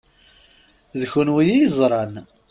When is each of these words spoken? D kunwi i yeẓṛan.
D 0.99 1.01
kunwi 1.11 1.43
i 1.51 1.55
yeẓṛan. 1.61 2.13